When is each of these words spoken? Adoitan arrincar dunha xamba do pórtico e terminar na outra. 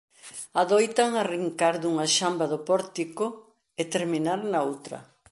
Adoitan 0.63 1.11
arrincar 1.23 1.75
dunha 1.79 2.07
xamba 2.17 2.45
do 2.53 2.59
pórtico 2.69 3.25
e 3.81 3.83
terminar 3.95 4.39
na 4.51 4.59
outra. 4.69 4.97